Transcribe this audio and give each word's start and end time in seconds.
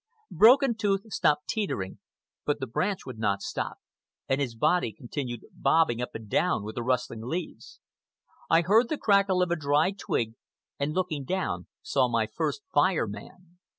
Broken 0.31 0.73
Tooth 0.73 1.13
stopped 1.13 1.47
teetering, 1.47 1.99
but 2.43 2.59
the 2.59 2.65
branch 2.65 3.05
would 3.05 3.19
not 3.19 3.43
stop, 3.43 3.77
and 4.27 4.41
his 4.41 4.55
body 4.55 4.91
continued 4.93 5.45
bobbing 5.53 6.01
up 6.01 6.15
and 6.15 6.27
down 6.27 6.63
with 6.63 6.73
the 6.73 6.81
rustling 6.81 7.21
leaves. 7.21 7.79
I 8.49 8.61
heard 8.61 8.89
the 8.89 8.97
crackle 8.97 9.43
of 9.43 9.51
a 9.51 9.55
dry 9.55 9.91
twig, 9.91 10.33
and 10.79 10.93
looking 10.95 11.23
down 11.23 11.67
saw 11.83 12.09
my 12.09 12.25
first 12.25 12.63
Fire 12.73 13.05
Man. 13.05 13.59